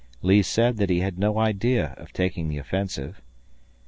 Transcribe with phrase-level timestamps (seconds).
[0.23, 3.21] Lee said that he had no idea of taking the offensive.